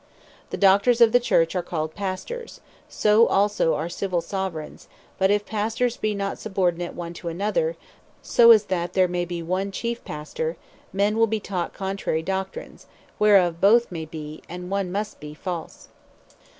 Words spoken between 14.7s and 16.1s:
one must be false.